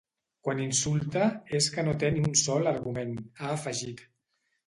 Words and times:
“Quan 0.45 0.61
insulta 0.61 1.25
és 1.59 1.67
que 1.75 1.83
no 1.89 1.93
té 2.03 2.09
ni 2.15 2.25
un 2.29 2.33
sol 2.43 2.71
argument”, 2.73 3.13
ha 3.43 3.53
afegit. 3.59 4.05